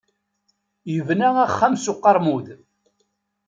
Yebna 0.93 1.29
axxam 1.45 1.73
s 1.83 1.85
uqeṛmud. 1.91 2.47